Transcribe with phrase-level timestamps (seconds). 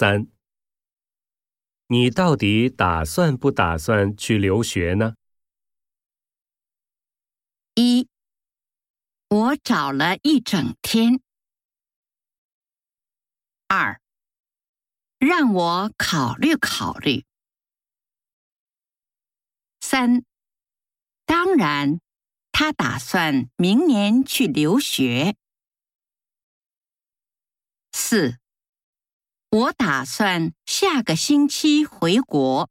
[0.00, 0.28] 三，
[1.88, 5.14] 你到底打算不打算去留学呢？
[7.74, 8.08] 一，
[9.28, 11.20] 我找了一整天。
[13.68, 14.00] 二，
[15.18, 17.26] 让我考虑考虑。
[19.82, 20.24] 三，
[21.26, 22.00] 当然，
[22.52, 25.36] 他打算明年去留学。
[27.92, 28.38] 四，
[29.72, 32.68] 打算下个星期回国。